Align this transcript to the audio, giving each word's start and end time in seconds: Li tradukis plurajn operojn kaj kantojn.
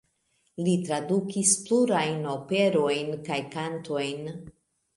Li 0.67 0.71
tradukis 0.87 1.51
plurajn 1.67 2.25
operojn 2.33 3.15
kaj 3.31 3.41
kantojn. 3.55 4.29